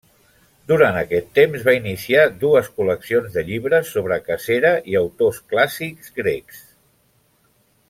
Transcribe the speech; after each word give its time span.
Durant 0.69 0.95
aquest 1.01 1.27
temps 1.39 1.65
va 1.67 1.75
iniciar 1.79 2.23
dues 2.45 2.71
col·leccions 2.79 3.37
de 3.37 3.43
llibres 3.51 3.93
sobre 3.99 4.17
cacera 4.31 4.73
i 4.95 4.99
autors 5.03 5.39
clàssics 5.53 6.11
grecs. 6.19 6.65